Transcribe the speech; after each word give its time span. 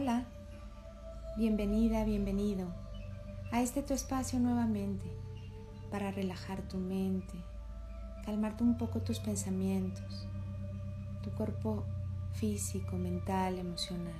Hola, 0.00 0.24
bienvenida, 1.36 2.04
bienvenido 2.04 2.68
a 3.52 3.60
este 3.60 3.82
tu 3.82 3.92
espacio 3.92 4.38
nuevamente 4.38 5.04
para 5.90 6.10
relajar 6.10 6.62
tu 6.62 6.78
mente, 6.78 7.34
calmarte 8.24 8.64
un 8.64 8.78
poco 8.78 9.00
tus 9.00 9.18
pensamientos, 9.18 10.26
tu 11.22 11.28
cuerpo 11.32 11.84
físico, 12.32 12.96
mental, 12.96 13.58
emocional. 13.58 14.14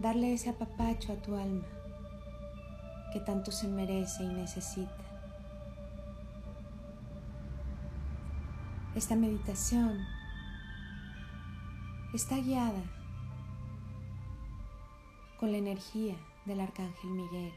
Darle 0.00 0.34
ese 0.34 0.50
apapacho 0.50 1.14
a 1.14 1.16
tu 1.16 1.34
alma 1.34 1.64
que 3.10 3.20
tanto 3.20 3.52
se 3.52 3.68
merece 3.68 4.22
y 4.22 4.28
necesita. 4.28 4.92
Esta 8.94 9.16
meditación 9.16 9.98
está 12.14 12.36
guiada 12.38 12.82
con 15.38 15.52
la 15.52 15.58
energía 15.58 16.16
del 16.46 16.60
Arcángel 16.60 17.10
Miguel 17.10 17.52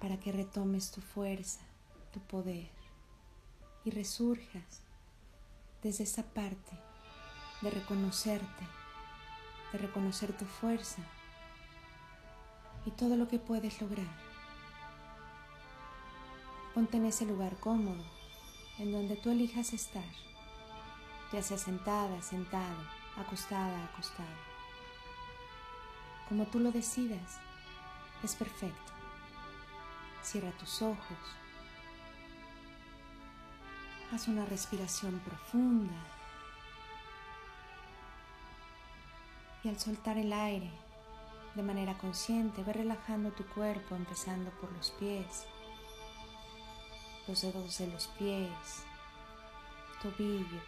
para 0.00 0.18
que 0.18 0.32
retomes 0.32 0.90
tu 0.90 1.00
fuerza, 1.00 1.60
tu 2.12 2.18
poder 2.18 2.68
y 3.84 3.90
resurjas 3.90 4.82
desde 5.84 6.02
esa 6.02 6.24
parte 6.24 6.72
de 7.60 7.70
reconocerte, 7.70 8.66
de 9.72 9.78
reconocer 9.78 10.36
tu 10.36 10.46
fuerza 10.46 11.02
y 12.84 12.90
todo 12.90 13.16
lo 13.16 13.28
que 13.28 13.38
puedes 13.38 13.80
lograr. 13.80 14.20
Ponte 16.74 16.96
en 16.96 17.06
ese 17.06 17.24
lugar 17.24 17.54
cómodo 17.60 18.02
en 18.80 18.90
donde 18.90 19.14
tú 19.14 19.30
elijas 19.30 19.72
estar 19.72 20.31
ya 21.32 21.42
sea 21.42 21.58
sentada, 21.58 22.20
sentado, 22.20 22.76
acostada, 23.16 23.84
acostado. 23.84 24.52
Como 26.28 26.46
tú 26.46 26.60
lo 26.60 26.70
decidas, 26.70 27.38
es 28.22 28.34
perfecto. 28.34 28.92
Cierra 30.22 30.50
tus 30.52 30.82
ojos. 30.82 31.18
Haz 34.12 34.28
una 34.28 34.44
respiración 34.44 35.18
profunda. 35.20 35.94
Y 39.64 39.68
al 39.68 39.78
soltar 39.78 40.18
el 40.18 40.32
aire 40.32 40.70
de 41.54 41.62
manera 41.62 41.94
consciente, 41.98 42.62
ve 42.62 42.72
relajando 42.72 43.30
tu 43.32 43.44
cuerpo, 43.46 43.94
empezando 43.94 44.50
por 44.52 44.72
los 44.72 44.90
pies, 44.92 45.46
los 47.28 47.42
dedos 47.42 47.78
de 47.78 47.86
los 47.88 48.06
pies, 48.18 48.84
tobillos, 50.02 50.62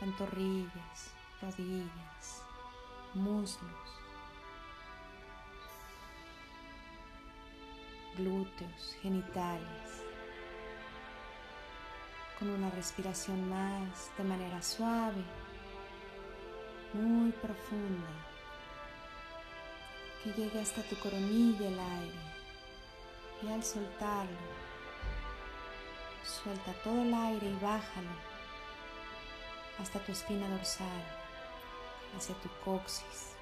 pantorrillas, 0.00 1.12
rodillas, 1.42 2.42
muslos, 3.12 3.60
glúteos, 8.16 8.96
genitales, 9.02 10.02
con 12.38 12.48
una 12.48 12.70
respiración 12.70 13.46
más 13.50 14.10
de 14.16 14.24
manera 14.24 14.62
suave, 14.62 15.22
muy 16.94 17.30
profunda, 17.32 18.08
que 20.24 20.32
llegue 20.32 20.60
hasta 20.60 20.82
tu 20.82 20.96
coronilla 20.96 21.68
el 21.68 21.78
aire. 21.78 22.30
Y 23.42 23.48
al 23.48 23.62
soltarlo, 23.62 24.36
suelta 26.24 26.72
todo 26.84 27.02
el 27.02 27.12
aire 27.12 27.48
y 27.48 27.54
bájalo 27.62 28.29
hasta 29.80 29.98
tu 29.98 30.12
espina 30.12 30.46
dorsal, 30.48 31.02
hacia 32.16 32.34
tu 32.36 32.48
coxis. 32.64 33.34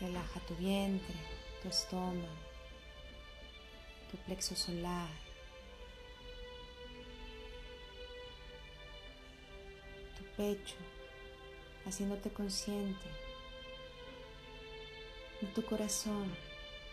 Relaja 0.00 0.40
tu 0.40 0.54
vientre, 0.56 1.14
tu 1.62 1.68
estómago, 1.68 2.26
tu 4.10 4.16
plexo 4.18 4.56
solar. 4.56 5.08
Tu 10.16 10.24
pecho, 10.36 10.76
haciéndote 11.86 12.30
consciente 12.30 13.08
de 15.40 15.46
tu 15.48 15.64
corazón. 15.64 16.34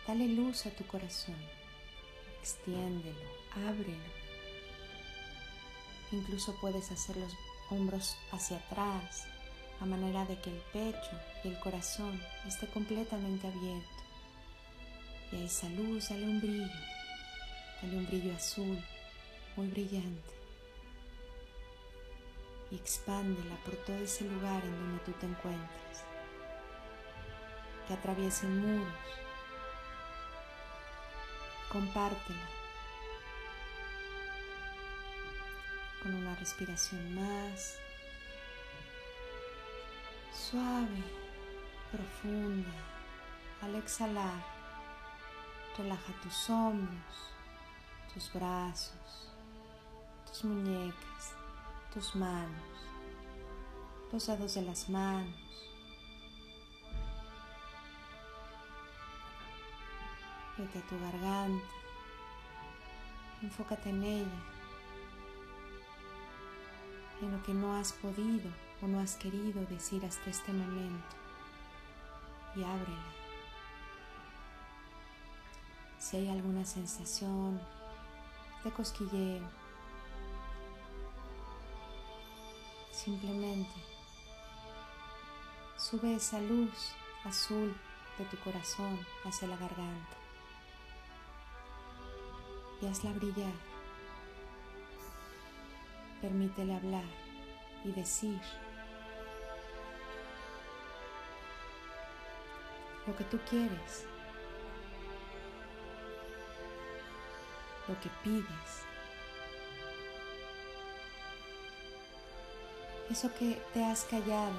Dale 0.06 0.28
luz 0.28 0.68
a 0.68 0.72
tu 0.72 0.86
corazón. 0.86 1.38
Extiéndelo, 2.42 3.28
ábrelo. 3.68 4.19
Incluso 6.12 6.56
puedes 6.56 6.92
hacer 6.92 7.18
los 7.18 7.34
hombros 7.70 8.18
hacia 8.31 8.58
atrás, 8.58 9.25
a 9.80 9.86
manera 9.86 10.25
de 10.25 10.40
que 10.42 10.50
el 10.50 10.62
pecho 10.74 11.12
y 11.44 11.50
el 11.50 11.59
corazón 11.59 12.20
esté 12.47 12.68
completamente 12.68 13.47
abierto. 13.47 13.90
Y 15.31 15.36
a 15.36 15.46
esa 15.46 15.69
luz 15.69 16.09
dale 16.09 16.25
un 16.25 16.42
brillo, 16.42 16.68
dale 17.81 17.98
un 17.98 18.08
brillo 18.08 18.36
azul, 18.36 18.84
muy 19.56 19.68
brillante. 19.68 20.34
Y 22.72 22.75
expándela 22.75 23.56
por 23.64 23.75
todo 23.78 23.98
ese 23.98 24.25
lugar 24.25 24.64
en 24.64 24.72
donde 24.72 25.03
tú 25.03 25.12
te 25.14 25.28
encuentras. 25.28 26.03
Que 27.88 27.94
atraviesen 27.94 28.59
muros. 28.59 28.94
Compártela 31.72 32.59
con 36.09 36.24
una 36.24 36.36
respiración 36.36 37.14
más 37.14 37.78
suave, 40.34 41.03
profunda. 41.92 42.72
Al 43.62 43.75
exhalar, 43.75 44.44
relaja 45.78 46.14
tus 46.24 46.50
hombros, 46.50 47.34
tus 48.14 48.31
brazos, 48.34 49.34
tus 50.25 50.46
muñecas, 50.46 51.36
tus 51.94 52.16
manos, 52.16 52.80
los 54.12 54.25
dedos 54.25 54.56
de 54.56 54.62
las 54.62 54.90
manos. 54.90 55.36
Vete 60.58 60.80
a 60.80 60.88
tu 60.88 61.00
garganta, 61.00 61.66
enfócate 63.42 63.90
en 63.90 64.03
ella 64.03 64.59
en 67.22 67.31
lo 67.31 67.44
que 67.44 67.53
no 67.53 67.75
has 67.75 67.94
podido 67.94 68.50
o 68.81 68.88
no 68.88 69.00
has 69.00 69.16
querido 69.16 69.66
decir 69.66 70.06
hasta 70.06 70.30
este 70.30 70.53
momento 70.53 71.16
y 72.56 72.63
ábrela. 72.63 73.13
Si 75.97 76.18
hay 76.18 76.30
alguna 76.30 76.66
sensación 76.66 77.59
de 78.63 78.72
cosquilleo, 78.72 79.47
simplemente 82.91 83.74
sube 85.78 86.16
esa 86.16 86.40
luz 86.40 86.94
azul 87.25 87.75
de 88.18 88.25
tu 88.25 88.38
corazón 88.38 89.00
hacia 89.25 89.47
la 89.47 89.57
garganta 89.57 90.18
y 92.81 92.88
hazla 92.88 93.12
brillar 93.13 93.53
Permítele 96.22 96.75
hablar 96.75 97.06
y 97.85 97.91
decir 97.91 98.40
lo 103.07 103.16
que 103.16 103.24
tú 103.24 103.39
quieres, 103.50 104.06
lo 107.88 108.00
que 108.01 108.10
pides, 108.24 108.83
eso 113.10 113.33
que 113.33 113.62
te 113.74 113.83
has 113.83 114.04
callado 114.04 114.54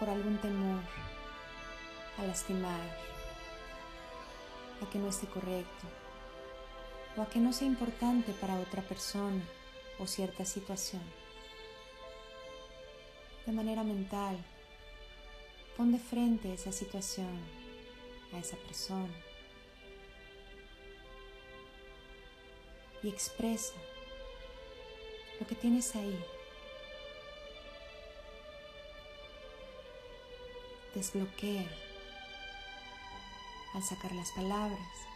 por 0.00 0.08
algún 0.08 0.38
temor 0.38 0.82
a 2.18 2.22
lastimar, 2.24 2.80
a 4.82 4.90
que 4.90 4.98
no 4.98 5.08
esté 5.08 5.26
correcto 5.26 6.03
o 7.16 7.22
a 7.22 7.28
que 7.28 7.38
no 7.38 7.52
sea 7.52 7.66
importante 7.68 8.32
para 8.32 8.58
otra 8.58 8.82
persona 8.82 9.42
o 9.98 10.06
cierta 10.06 10.44
situación. 10.44 11.02
De 13.46 13.52
manera 13.52 13.84
mental, 13.84 14.36
pon 15.76 15.92
de 15.92 15.98
frente 15.98 16.52
esa 16.52 16.72
situación, 16.72 17.38
a 18.32 18.38
esa 18.38 18.56
persona 18.56 19.14
y 23.02 23.08
expresa 23.08 23.74
lo 25.38 25.46
que 25.46 25.54
tienes 25.54 25.94
ahí. 25.94 26.18
Desbloquea 30.94 31.66
al 33.74 33.82
sacar 33.82 34.12
las 34.12 34.30
palabras 34.32 35.13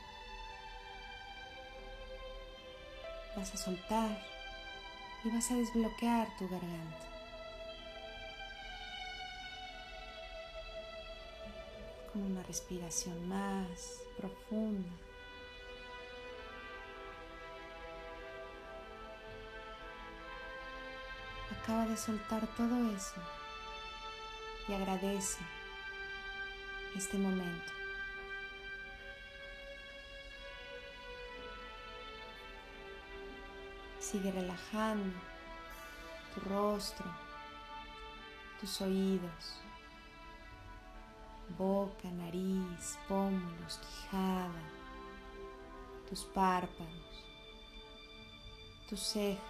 vas 3.39 3.55
a 3.55 3.57
soltar 3.57 4.19
y 5.23 5.31
vas 5.31 5.49
a 5.53 5.55
desbloquear 5.55 6.29
tu 6.39 6.49
garganta. 6.49 7.07
Con 12.13 12.23
una 12.23 12.43
respiración 12.43 13.29
más 13.29 14.01
profunda. 14.17 14.89
Acaba 21.63 21.87
de 21.87 21.97
soltar 21.97 22.45
todo 22.57 22.93
eso 22.93 23.21
y 24.67 24.73
agradece 24.73 25.39
este 26.97 27.19
momento. 27.19 27.78
Sigue 34.11 34.33
relajando 34.33 35.19
tu 36.35 36.41
rostro, 36.49 37.05
tus 38.59 38.81
oídos, 38.81 39.61
boca, 41.59 42.11
nariz, 42.13 42.99
pómulos, 43.07 43.79
quijada, 43.79 44.63
tus 46.09 46.25
párpados, 46.25 47.27
tus 48.89 48.99
cejas, 48.99 49.43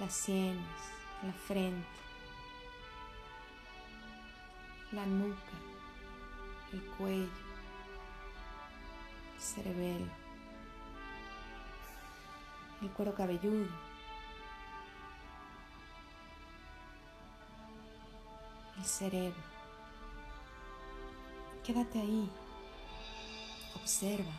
las 0.00 0.12
sienes, 0.12 0.66
la 1.22 1.32
frente, 1.34 1.86
la 4.90 5.06
nuca, 5.06 5.56
el 6.72 6.82
cuello, 6.96 7.30
el 9.36 9.40
cerebelo 9.40 10.21
el 12.82 12.90
cuero 12.90 13.14
cabelludo. 13.14 13.68
El 18.76 18.84
cerebro. 18.84 19.42
Quédate 21.64 22.00
ahí. 22.00 22.28
Observa. 23.76 24.32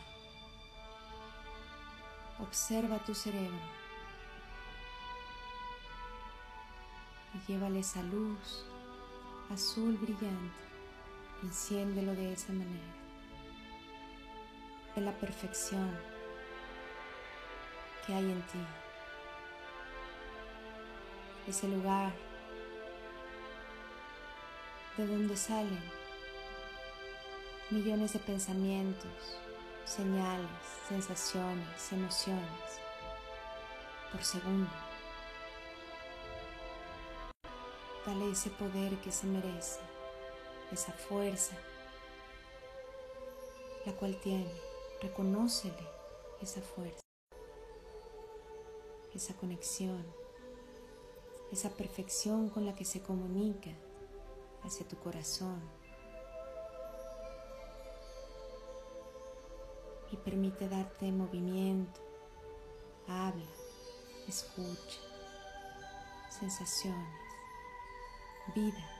Observa 2.38 2.98
tu 2.98 3.14
cerebro. 3.14 3.58
Y 7.34 7.52
llévale 7.52 7.80
esa 7.80 8.02
luz 8.02 8.66
azul 9.50 9.96
brillante. 9.96 10.54
Enciéndelo 11.42 12.14
de 12.14 12.34
esa 12.34 12.52
manera. 12.52 12.94
De 14.94 15.00
la 15.00 15.12
perfección 15.12 16.13
que 18.06 18.14
hay 18.14 18.30
en 18.30 18.42
ti. 18.42 18.58
Ese 21.46 21.68
lugar 21.68 22.12
de 24.96 25.06
donde 25.06 25.36
salen 25.36 25.82
millones 27.70 28.12
de 28.12 28.18
pensamientos, 28.20 29.38
señales, 29.84 30.48
sensaciones, 30.88 31.92
emociones 31.92 32.80
por 34.12 34.22
segundo. 34.22 34.70
Dale 38.06 38.30
ese 38.30 38.50
poder 38.50 38.96
que 38.98 39.10
se 39.10 39.26
merece, 39.26 39.80
esa 40.70 40.92
fuerza, 40.92 41.56
la 43.86 43.92
cual 43.92 44.16
tiene. 44.22 44.52
Reconócele 45.00 45.88
esa 46.40 46.60
fuerza 46.60 47.03
esa 49.14 49.34
conexión, 49.34 50.04
esa 51.52 51.70
perfección 51.70 52.48
con 52.48 52.66
la 52.66 52.74
que 52.74 52.84
se 52.84 53.02
comunica 53.02 53.70
hacia 54.62 54.86
tu 54.86 54.96
corazón. 54.96 55.60
Y 60.10 60.16
permite 60.16 60.68
darte 60.68 61.10
movimiento, 61.10 62.00
habla, 63.08 63.44
escucha, 64.28 65.00
sensaciones, 66.30 67.20
vida. 68.54 68.93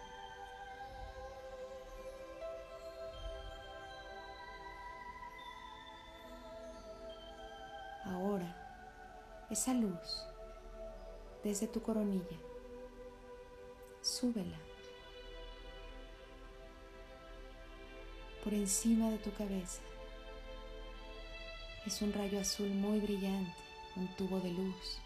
Esa 9.55 9.73
luz 9.73 10.27
desde 11.45 11.69
tu 11.69 11.81
coronilla. 11.81 12.39
Súbela 14.03 14.59
por 18.43 18.53
encima 18.53 19.11
de 19.11 19.19
tu 19.19 19.33
cabeza. 19.33 19.81
Es 21.87 22.03
un 22.03 22.13
rayo 22.13 22.41
azul 22.41 22.69
muy 22.69 22.99
brillante, 22.99 23.55
un 23.97 24.09
tubo 24.17 24.41
de 24.41 24.51
luz. 24.51 24.99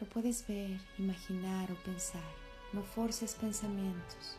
Lo 0.00 0.06
puedes 0.08 0.46
ver, 0.48 0.80
imaginar 0.98 1.70
o 1.70 1.76
pensar. 1.84 2.32
No 2.72 2.82
forces 2.82 3.34
pensamientos. 3.34 4.36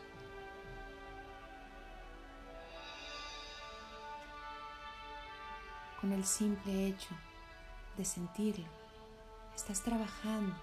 El 6.14 6.24
simple 6.24 6.86
hecho 6.86 7.10
de 7.96 8.04
sentirlo. 8.04 8.66
Estás 9.54 9.82
trabajando 9.82 10.54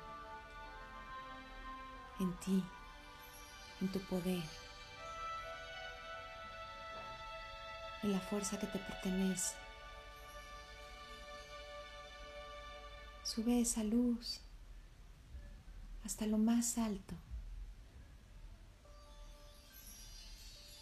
en 2.19 2.33
ti, 2.39 2.63
en 3.81 3.91
tu 3.91 3.99
poder, 4.01 4.43
en 8.03 8.11
la 8.11 8.19
fuerza 8.19 8.59
que 8.59 8.67
te 8.67 8.79
pertenece. 8.79 9.55
Sube 13.23 13.61
esa 13.61 13.83
luz 13.83 14.39
hasta 16.03 16.25
lo 16.25 16.37
más 16.37 16.77
alto, 16.77 17.15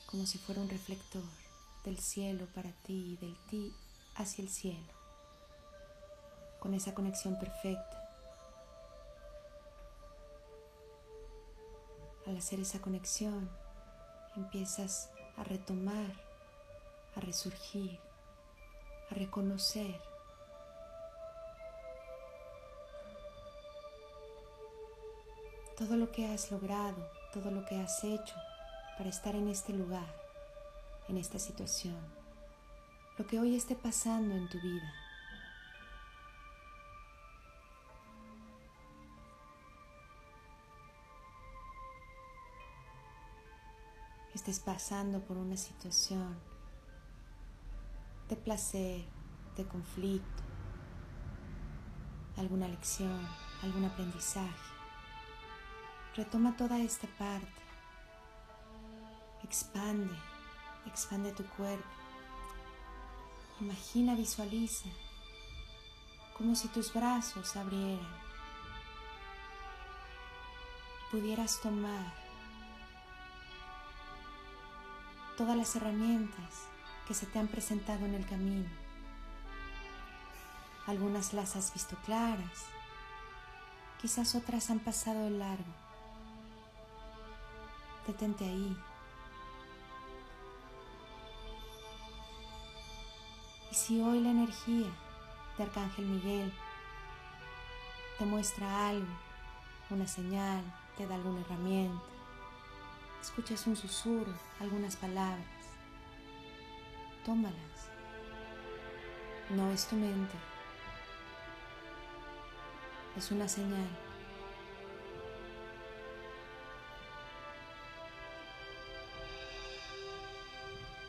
como 0.07 0.25
si 0.25 0.37
fuera 0.37 0.61
un 0.61 0.69
reflector 0.69 1.23
del 1.85 1.99
cielo 1.99 2.47
para 2.55 2.71
ti 2.71 3.13
y 3.13 3.17
del 3.17 3.35
ti 3.49 3.73
hacia 4.19 4.43
el 4.43 4.49
cielo, 4.49 4.93
con 6.59 6.73
esa 6.73 6.93
conexión 6.93 7.39
perfecta. 7.39 7.97
Al 12.27 12.37
hacer 12.37 12.59
esa 12.59 12.79
conexión, 12.79 13.49
empiezas 14.35 15.09
a 15.37 15.43
retomar, 15.43 16.11
a 17.15 17.21
resurgir, 17.21 17.99
a 19.09 19.15
reconocer 19.15 19.99
todo 25.77 25.95
lo 25.95 26.11
que 26.11 26.27
has 26.27 26.51
logrado, 26.51 27.09
todo 27.33 27.51
lo 27.51 27.65
que 27.65 27.77
has 27.77 28.03
hecho 28.03 28.35
para 28.97 29.09
estar 29.09 29.33
en 29.33 29.47
este 29.47 29.71
lugar, 29.71 30.13
en 31.07 31.17
esta 31.17 31.39
situación 31.39 32.18
lo 33.19 33.27
que 33.27 33.37
hoy 33.37 33.53
esté 33.53 33.75
pasando 33.75 34.33
en 34.33 34.47
tu 34.47 34.57
vida. 34.61 34.93
Estés 44.33 44.61
pasando 44.61 45.19
por 45.19 45.35
una 45.35 45.57
situación 45.57 46.39
de 48.29 48.37
placer, 48.37 49.03
de 49.57 49.65
conflicto, 49.65 50.43
alguna 52.37 52.69
lección, 52.69 53.27
algún 53.63 53.83
aprendizaje. 53.83 54.47
Retoma 56.15 56.55
toda 56.55 56.79
esta 56.79 57.07
parte. 57.17 57.47
Expande, 59.43 60.15
expande 60.85 61.33
tu 61.33 61.43
cuerpo 61.57 61.99
Imagina, 63.61 64.15
visualiza, 64.15 64.87
como 66.37 66.55
si 66.55 66.69
tus 66.69 66.93
brazos 66.93 67.49
se 67.49 67.59
abrieran. 67.59 68.07
Pudieras 71.11 71.59
tomar 71.59 72.13
todas 75.35 75.57
las 75.57 75.75
herramientas 75.75 76.67
que 77.07 77.13
se 77.13 77.25
te 77.25 77.39
han 77.39 77.47
presentado 77.47 78.05
en 78.05 78.15
el 78.15 78.25
camino. 78.25 78.69
Algunas 80.87 81.33
las 81.33 81.57
has 81.57 81.73
visto 81.73 81.97
claras, 82.05 82.65
quizás 84.01 84.35
otras 84.35 84.69
han 84.69 84.79
pasado 84.79 85.25
de 85.25 85.31
largo. 85.31 85.73
Detente 88.07 88.45
ahí 88.45 88.77
Y 93.71 93.75
si 93.75 94.01
hoy 94.01 94.19
la 94.19 94.31
energía 94.31 94.89
de 95.57 95.63
Arcángel 95.63 96.05
Miguel 96.05 96.51
te 98.17 98.25
muestra 98.25 98.89
algo, 98.89 99.07
una 99.91 100.07
señal, 100.07 100.63
te 100.97 101.05
da 101.05 101.15
alguna 101.15 101.41
herramienta, 101.41 102.03
escuchas 103.21 103.67
un 103.67 103.75
susurro, 103.75 104.33
algunas 104.59 104.95
palabras, 104.95 105.45
tómalas. 107.25 107.59
No 109.51 109.71
es 109.71 109.87
tu 109.87 109.95
mente, 109.95 110.35
es 113.17 113.31
una 113.31 113.47
señal. 113.47 113.87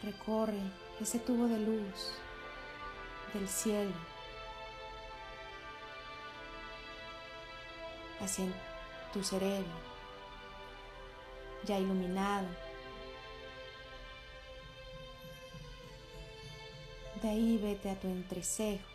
Recorre 0.03 0.61
ese 1.01 1.19
tubo 1.19 1.47
de 1.47 1.59
luz 1.59 2.15
del 3.33 3.49
cielo 3.49 3.93
hacia 8.21 8.47
tu 9.13 9.23
cerebro, 9.23 9.71
ya 11.65 11.79
iluminado. 11.79 12.49
De 17.23 17.29
ahí 17.29 17.59
vete 17.59 17.91
a 17.91 18.01
tu 18.01 18.09
entrecejo 18.09 18.89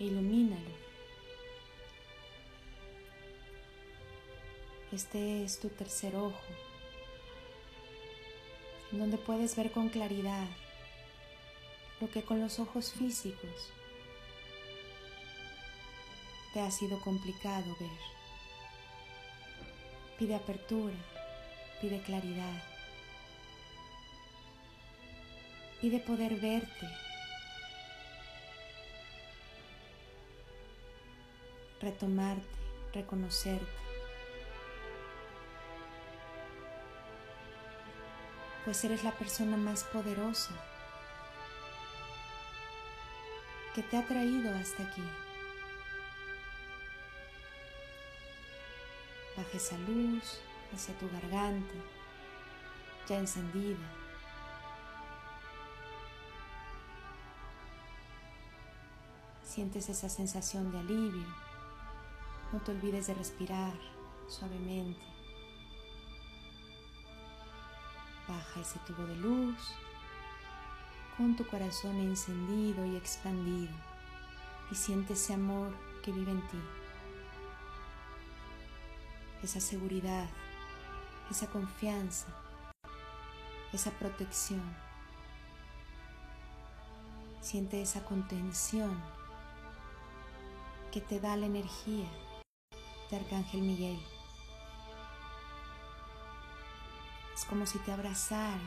e 0.00 0.04
ilumínalo. 0.04 0.84
Este 4.92 5.44
es 5.44 5.58
tu 5.58 5.68
tercer 5.68 6.14
ojo, 6.16 6.40
donde 8.92 9.18
puedes 9.18 9.56
ver 9.56 9.72
con 9.72 9.88
claridad 9.88 10.46
lo 12.04 12.10
que 12.10 12.22
con 12.22 12.38
los 12.38 12.58
ojos 12.58 12.92
físicos 12.92 13.72
te 16.52 16.60
ha 16.60 16.70
sido 16.70 17.00
complicado 17.00 17.64
ver. 17.80 17.98
Pide 20.18 20.34
apertura, 20.34 20.94
pide 21.80 22.02
claridad, 22.02 22.62
pide 25.80 25.98
poder 26.00 26.38
verte, 26.38 26.88
retomarte, 31.80 32.44
reconocerte. 32.92 33.66
Pues 38.66 38.84
eres 38.84 39.04
la 39.04 39.12
persona 39.12 39.56
más 39.56 39.84
poderosa 39.84 40.54
que 43.74 43.82
te 43.82 43.96
ha 43.96 44.06
traído 44.06 44.54
hasta 44.54 44.84
aquí. 44.84 45.02
Baja 49.36 49.56
esa 49.56 49.76
luz 49.78 50.40
hacia 50.72 50.96
tu 50.96 51.10
garganta, 51.10 51.74
ya 53.08 53.18
encendida. 53.18 53.90
Sientes 59.42 59.88
esa 59.88 60.08
sensación 60.08 60.70
de 60.70 60.78
alivio. 60.78 61.26
No 62.52 62.60
te 62.60 62.70
olvides 62.70 63.08
de 63.08 63.14
respirar 63.14 63.74
suavemente. 64.28 65.02
Baja 68.28 68.60
ese 68.60 68.78
tubo 68.86 69.04
de 69.04 69.16
luz 69.16 69.74
con 71.16 71.36
tu 71.36 71.46
corazón 71.46 71.96
encendido 71.96 72.84
y 72.84 72.96
expandido 72.96 73.72
y 74.70 74.74
siente 74.74 75.12
ese 75.12 75.34
amor 75.34 75.72
que 76.02 76.12
vive 76.12 76.32
en 76.32 76.48
ti 76.48 76.58
esa 79.44 79.60
seguridad, 79.60 80.26
esa 81.30 81.46
confianza, 81.48 82.26
esa 83.74 83.90
protección. 83.90 84.62
Siente 87.42 87.82
esa 87.82 88.02
contención 88.04 88.98
que 90.90 91.02
te 91.02 91.20
da 91.20 91.36
la 91.36 91.44
energía 91.44 92.08
de 93.10 93.16
Arcángel 93.18 93.60
Miguel. 93.60 94.00
Es 97.34 97.44
como 97.44 97.66
si 97.66 97.78
te 97.80 97.92
abrazara 97.92 98.58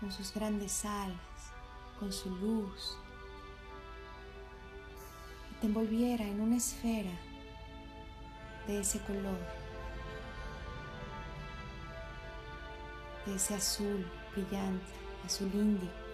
con 0.00 0.10
sus 0.10 0.32
grandes 0.32 0.84
alas, 0.84 1.52
con 1.98 2.10
su 2.10 2.34
luz, 2.36 2.96
y 5.50 5.54
te 5.60 5.66
envolviera 5.66 6.24
en 6.24 6.40
una 6.40 6.56
esfera 6.56 7.12
de 8.66 8.80
ese 8.80 8.98
color, 9.00 9.38
de 13.26 13.34
ese 13.34 13.54
azul 13.54 14.06
brillante, 14.34 14.92
azul 15.24 15.50
índigo. 15.52 16.10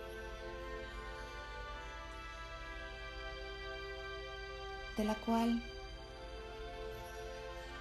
de 4.97 5.05
la 5.05 5.14
cual 5.14 5.62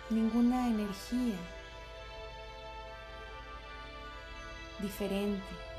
ninguna 0.09 0.67
energía 0.67 1.37
diferente 4.79 5.74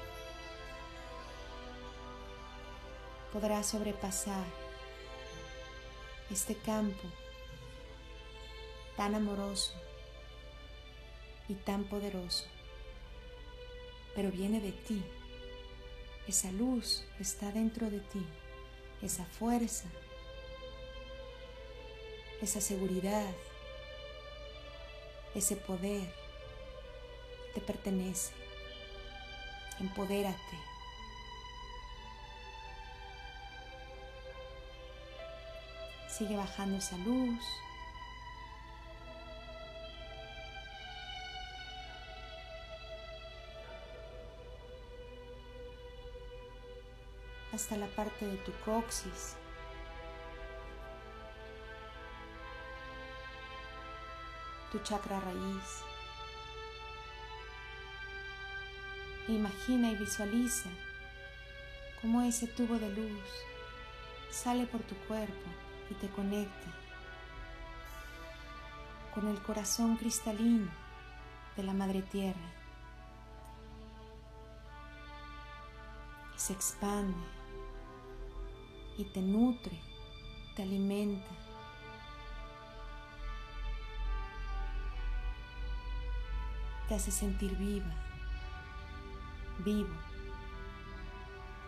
podrá 3.36 3.62
sobrepasar 3.62 4.46
este 6.30 6.54
campo 6.54 7.06
tan 8.96 9.14
amoroso 9.14 9.74
y 11.46 11.52
tan 11.52 11.84
poderoso, 11.84 12.46
pero 14.14 14.30
viene 14.30 14.58
de 14.58 14.72
ti. 14.72 15.04
Esa 16.26 16.50
luz 16.50 17.04
está 17.20 17.52
dentro 17.52 17.90
de 17.90 18.00
ti, 18.00 18.24
esa 19.02 19.26
fuerza, 19.26 19.84
esa 22.40 22.62
seguridad, 22.62 23.34
ese 25.34 25.56
poder 25.56 26.10
te 27.52 27.60
pertenece. 27.60 28.32
Empodérate. 29.78 30.75
Sigue 36.16 36.36
bajando 36.36 36.78
esa 36.78 36.96
luz. 36.98 37.44
hasta 47.56 47.76
la 47.76 47.86
parte 47.86 48.26
de 48.26 48.36
tu 48.36 48.52
coxis. 48.64 49.34
Tu 54.70 54.78
chakra 54.80 55.18
raíz. 55.20 55.82
Imagina 59.28 59.90
y 59.90 59.96
visualiza 59.96 60.68
cómo 62.00 62.22
ese 62.22 62.46
tubo 62.46 62.78
de 62.78 62.90
luz 62.90 63.28
sale 64.30 64.66
por 64.66 64.82
tu 64.82 64.94
cuerpo 65.08 65.65
y 65.90 65.94
te 65.94 66.08
conecta 66.08 66.70
con 69.14 69.28
el 69.28 69.40
corazón 69.42 69.96
cristalino 69.96 70.70
de 71.56 71.62
la 71.62 71.72
Madre 71.72 72.02
Tierra. 72.02 72.52
Y 76.34 76.38
se 76.38 76.52
expande 76.52 77.16
y 78.98 79.04
te 79.04 79.22
nutre, 79.22 79.80
te 80.54 80.62
alimenta. 80.62 81.30
Te 86.88 86.94
hace 86.94 87.10
sentir 87.10 87.56
viva, 87.56 87.92
vivo, 89.64 89.96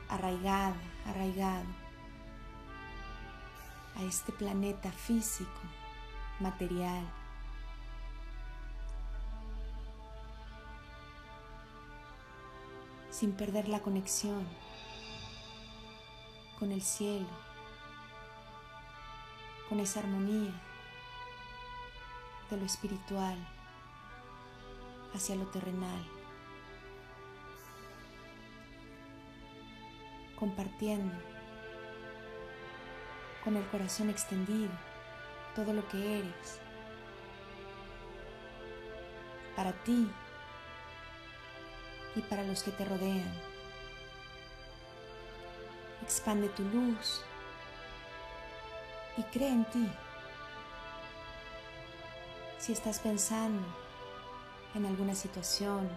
arraigada, 0.09 0.77
arraigado 1.07 1.88
a 3.99 4.03
este 4.05 4.33
planeta 4.33 4.91
físico, 4.93 5.61
material. 6.41 7.05
sin 13.11 13.33
perder 13.33 13.69
la 13.69 13.81
conexión 13.81 14.47
con 16.57 16.71
el 16.71 16.83
cielo, 16.83 17.27
con 19.69 19.81
esa 19.81 19.99
armonía 19.99 20.53
de 22.49 22.57
lo 22.59 22.65
espiritual 22.65 23.37
hacia 25.15 25.35
lo 25.35 25.47
terrenal. 25.49 26.07
compartiendo 30.39 31.38
con 33.49 33.57
el 33.57 33.67
corazón 33.69 34.11
extendido 34.11 34.69
todo 35.57 35.73
lo 35.73 35.89
que 35.89 36.19
eres 36.19 36.61
para 39.57 39.73
ti 39.85 40.07
y 42.15 42.21
para 42.21 42.43
los 42.43 42.63
que 42.63 42.73
te 42.73 42.85
rodean. 42.85 43.33
Expande 46.03 46.51
tu 46.51 46.63
luz 46.65 47.23
y 49.17 49.23
cree 49.23 49.49
en 49.49 49.65
ti. 49.71 49.89
Si 52.59 52.75
estás 52.75 52.99
pensando 52.99 53.67
en 54.75 54.85
alguna 54.85 55.15
situación, 55.15 55.89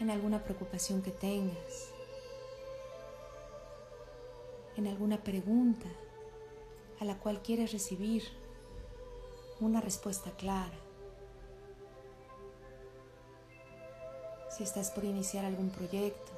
en 0.00 0.08
alguna 0.08 0.38
preocupación 0.38 1.02
que 1.02 1.10
tengas, 1.10 1.93
en 4.76 4.86
alguna 4.86 5.18
pregunta 5.22 5.88
a 7.00 7.04
la 7.04 7.18
cual 7.18 7.42
quieres 7.42 7.72
recibir 7.72 8.24
una 9.60 9.80
respuesta 9.80 10.30
clara. 10.32 10.78
Si 14.50 14.62
estás 14.62 14.90
por 14.90 15.04
iniciar 15.04 15.44
algún 15.44 15.70
proyecto, 15.70 16.32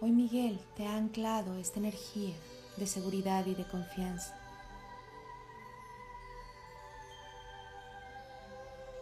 hoy 0.00 0.10
Miguel 0.10 0.60
te 0.76 0.86
ha 0.86 0.96
anclado 0.96 1.56
esta 1.56 1.78
energía 1.78 2.34
de 2.76 2.86
seguridad 2.86 3.46
y 3.46 3.54
de 3.54 3.66
confianza. 3.68 4.38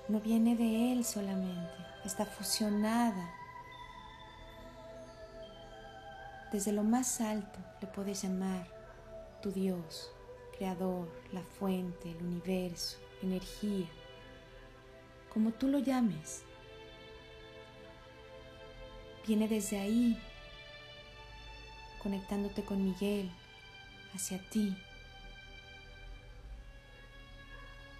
No 0.08 0.20
viene 0.20 0.56
de 0.56 0.92
él 0.92 1.04
solamente, 1.04 1.72
está 2.04 2.26
fusionada 2.26 3.39
Desde 6.52 6.72
lo 6.72 6.82
más 6.82 7.20
alto 7.20 7.60
le 7.80 7.86
puedes 7.86 8.22
llamar 8.22 8.66
tu 9.40 9.52
Dios, 9.52 10.10
Creador, 10.58 11.08
la 11.32 11.42
fuente, 11.42 12.10
el 12.10 12.16
universo, 12.16 12.98
energía, 13.22 13.86
como 15.32 15.52
tú 15.52 15.68
lo 15.68 15.78
llames. 15.78 16.42
Viene 19.24 19.46
desde 19.46 19.78
ahí, 19.78 20.18
conectándote 22.02 22.64
con 22.64 22.82
Miguel, 22.84 23.30
hacia 24.12 24.38
ti, 24.50 24.76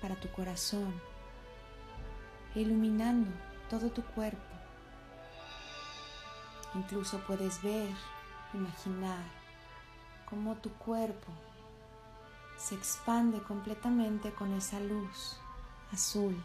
para 0.00 0.16
tu 0.16 0.28
corazón, 0.30 1.00
iluminando 2.56 3.30
todo 3.68 3.90
tu 3.90 4.02
cuerpo. 4.02 4.42
Incluso 6.74 7.18
puedes 7.26 7.62
ver 7.62 7.88
imaginar 8.54 9.24
cómo 10.28 10.56
tu 10.56 10.70
cuerpo 10.74 11.32
se 12.56 12.74
expande 12.74 13.42
completamente 13.42 14.32
con 14.32 14.52
esa 14.54 14.78
luz 14.80 15.38
azul, 15.92 16.40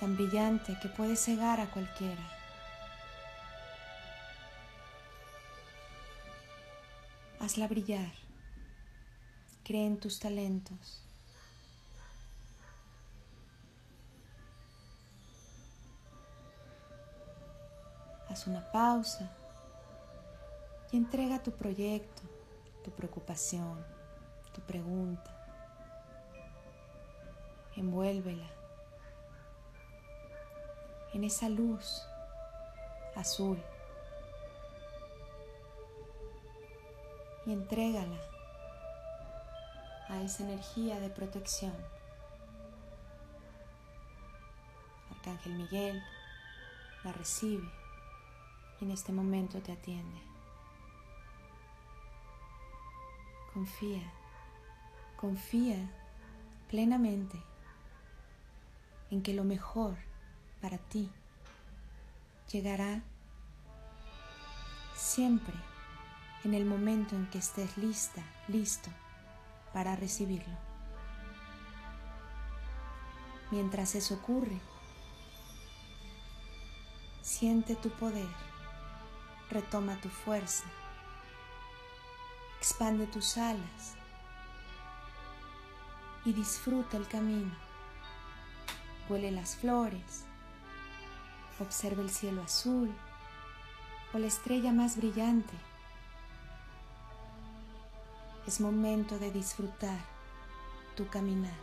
tan 0.00 0.16
brillante 0.16 0.76
que 0.80 0.88
puede 0.88 1.16
cegar 1.16 1.60
a 1.60 1.70
cualquiera. 1.70 2.22
Hazla 7.40 7.68
brillar, 7.68 8.12
cree 9.64 9.86
en 9.86 10.00
tus 10.00 10.18
talentos. 10.18 11.04
Haz 18.28 18.46
una 18.46 18.72
pausa 18.72 19.30
y 20.92 20.98
entrega 20.98 21.42
tu 21.42 21.52
proyecto, 21.52 22.22
tu 22.84 22.90
preocupación, 22.90 23.84
tu 24.52 24.60
pregunta. 24.60 25.38
Envuélvela 27.74 28.48
en 31.14 31.24
esa 31.24 31.48
luz 31.48 32.06
azul 33.16 33.58
y 37.46 37.52
entrégala 37.52 38.20
a 40.08 40.20
esa 40.22 40.42
energía 40.42 41.00
de 41.00 41.08
protección. 41.08 41.74
Arcángel 45.10 45.54
Miguel 45.54 46.02
la 47.04 47.12
recibe 47.12 47.68
y 48.80 48.84
en 48.84 48.90
este 48.90 49.12
momento 49.12 49.62
te 49.62 49.72
atiende. 49.72 50.31
Confía, 53.54 54.02
confía 55.16 55.90
plenamente 56.68 57.38
en 59.10 59.22
que 59.22 59.34
lo 59.34 59.44
mejor 59.44 59.94
para 60.62 60.78
ti 60.78 61.10
llegará 62.50 63.02
siempre 64.96 65.54
en 66.44 66.54
el 66.54 66.64
momento 66.64 67.14
en 67.14 67.28
que 67.28 67.38
estés 67.38 67.76
lista, 67.76 68.22
listo 68.48 68.90
para 69.74 69.96
recibirlo. 69.96 70.56
Mientras 73.50 73.94
eso 73.94 74.14
ocurre, 74.14 74.58
siente 77.20 77.76
tu 77.76 77.90
poder, 77.90 78.28
retoma 79.50 80.00
tu 80.00 80.08
fuerza 80.08 80.64
Expande 82.62 83.08
tus 83.08 83.38
alas 83.38 83.96
y 86.24 86.32
disfruta 86.32 86.96
el 86.96 87.08
camino. 87.08 87.50
Huele 89.08 89.32
las 89.32 89.56
flores, 89.56 90.26
observa 91.58 92.02
el 92.02 92.10
cielo 92.10 92.40
azul 92.40 92.94
o 94.14 94.18
la 94.20 94.28
estrella 94.28 94.72
más 94.72 94.96
brillante. 94.96 95.52
Es 98.46 98.60
momento 98.60 99.18
de 99.18 99.32
disfrutar 99.32 99.98
tu 100.94 101.08
caminar. 101.08 101.58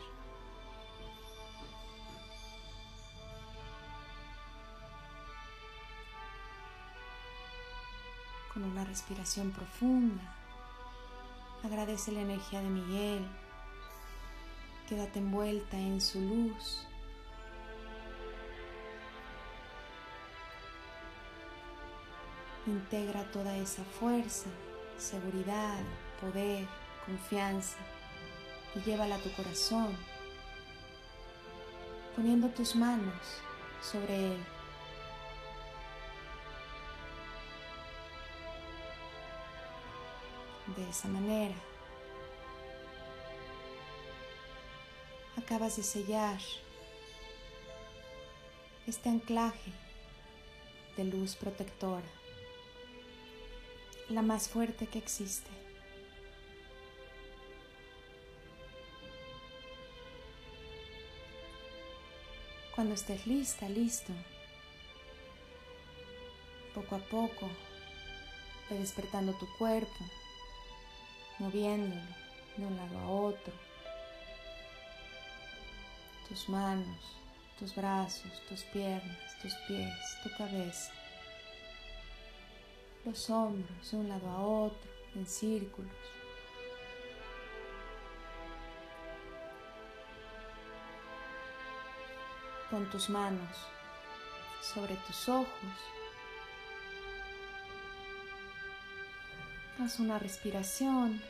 Con 8.54 8.66
una 8.66 8.84
respiración 8.84 9.52
profunda. 9.52 10.39
Agradece 11.64 12.12
la 12.14 12.22
energía 12.22 12.62
de 12.62 12.70
Miguel. 12.70 13.28
Quédate 14.88 15.20
envuelta 15.20 15.78
en 15.78 16.00
su 16.00 16.22
luz. 16.22 16.88
Integra 22.66 23.24
toda 23.32 23.58
esa 23.58 23.84
fuerza, 23.84 24.50
seguridad, 24.98 25.80
poder, 26.22 26.66
confianza 27.06 27.78
y 28.76 28.80
llévala 28.82 29.16
a 29.16 29.20
tu 29.20 29.32
corazón, 29.32 29.98
poniendo 32.16 32.48
tus 32.50 32.76
manos 32.76 33.16
sobre 33.82 34.34
él. 34.34 34.59
De 40.76 40.90
esa 40.90 41.08
manera. 41.08 41.56
Acabas 45.38 45.78
de 45.78 45.84
sellar 45.84 46.40
este 48.88 49.10
anclaje 49.10 49.72
de 50.98 51.06
luz 51.06 51.36
protectora, 51.36 52.08
la 54.10 54.22
más 54.22 54.50
fuerte 54.50 54.88
que 54.88 55.00
existe. 55.00 55.50
Cuando 62.76 62.94
estés 62.94 63.28
lista, 63.28 63.68
listo, 63.68 64.14
poco 66.74 66.96
a 66.96 67.00
poco, 67.00 67.50
despertando 68.70 69.34
tu 69.34 69.48
cuerpo 69.58 70.06
moviéndolo 71.40 72.02
de 72.58 72.66
un 72.66 72.76
lado 72.78 73.00
a 73.00 73.08
otro. 73.08 73.54
Tus 76.28 76.48
manos, 76.50 77.18
tus 77.58 77.74
brazos, 77.76 78.32
tus 78.48 78.62
piernas, 78.66 79.40
tus 79.42 79.54
pies, 79.68 80.18
tu 80.24 80.30
cabeza. 80.38 80.92
Los 83.06 83.30
hombros 83.30 83.92
de 83.92 83.98
un 83.98 84.10
lado 84.10 84.30
a 84.30 84.40
otro, 84.40 84.92
en 85.16 85.26
círculos. 85.26 85.92
Con 92.70 92.88
tus 92.92 93.10
manos 93.10 93.58
sobre 94.62 94.96
tus 95.08 95.28
ojos. 95.30 95.48
Haz 99.82 99.98
una 100.00 100.20
respiración. 100.20 101.22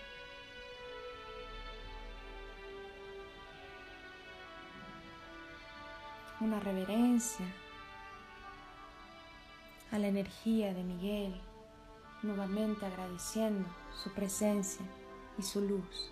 Una 6.39 6.59
reverencia 6.59 7.45
a 9.91 9.99
la 9.99 10.07
energía 10.07 10.73
de 10.73 10.83
Miguel, 10.83 11.39
nuevamente 12.23 12.87
agradeciendo 12.87 13.69
su 13.93 14.11
presencia 14.13 14.85
y 15.37 15.43
su 15.43 15.61
luz. 15.61 16.11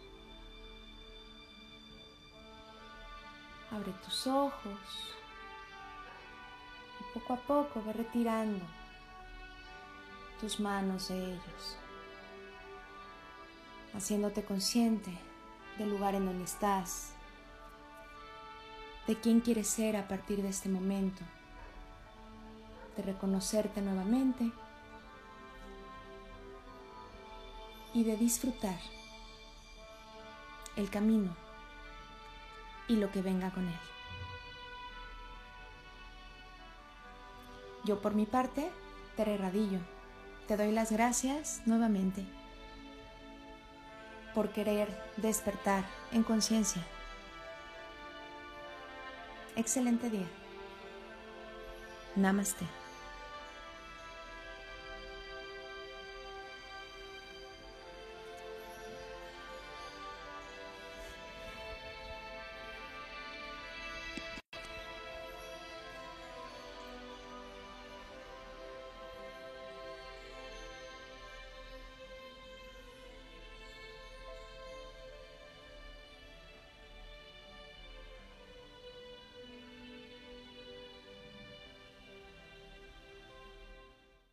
Abre 3.71 3.93
tus 4.05 4.27
ojos 4.27 4.79
y 6.99 7.13
poco 7.17 7.33
a 7.33 7.37
poco 7.37 7.81
ve 7.83 7.93
retirando 7.93 8.63
tus 10.39 10.59
manos 10.59 11.07
de 11.07 11.33
ellos, 11.33 11.77
haciéndote 13.97 14.45
consciente 14.45 15.11
del 15.79 15.89
lugar 15.89 16.13
en 16.13 16.27
donde 16.27 16.43
estás, 16.43 17.13
de 19.07 19.19
quién 19.19 19.41
quieres 19.41 19.67
ser 19.67 19.95
a 19.97 20.07
partir 20.07 20.43
de 20.43 20.49
este 20.49 20.69
momento, 20.69 21.23
de 22.95 23.03
reconocerte 23.03 23.81
nuevamente 23.81 24.51
y 27.93 28.03
de 28.03 28.17
disfrutar 28.17 28.79
el 30.75 30.91
camino 30.91 31.35
y 32.87 32.97
lo 32.97 33.11
que 33.11 33.23
venga 33.23 33.49
con 33.49 33.67
él. 33.67 33.79
Yo 37.83 37.99
por 37.99 38.13
mi 38.13 38.27
parte, 38.27 38.69
Tere 39.15 39.37
Radillo, 39.37 39.79
te 40.47 40.55
doy 40.55 40.71
las 40.71 40.91
gracias 40.91 41.63
nuevamente 41.65 42.36
por 44.37 44.49
querer 44.49 44.87
despertar 45.17 45.83
en 46.11 46.21
conciencia. 46.21 46.83
Excelente 49.55 50.11
día. 50.11 50.27
Namaste. 52.15 52.63